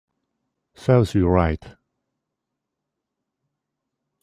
Serves 0.73 1.13
you 1.13 1.27
right 1.27 1.63